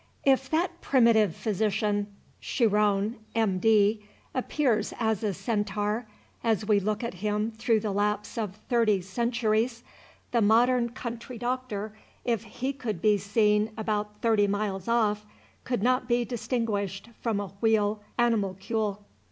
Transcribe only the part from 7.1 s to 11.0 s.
him through the lapse of thirty centuries, the modern